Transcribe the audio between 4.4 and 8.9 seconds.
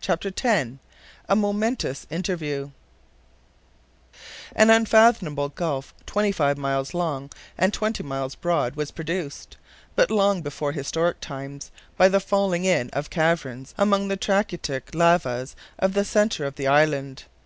AN unfathomable gulf twenty five miles long, and twenty miles broad was